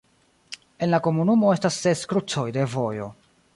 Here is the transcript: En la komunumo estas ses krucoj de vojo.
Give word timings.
En 0.85 0.91
la 0.93 0.99
komunumo 1.09 1.53
estas 1.57 1.79
ses 1.83 2.03
krucoj 2.15 2.49
de 2.59 2.67
vojo. 2.75 3.15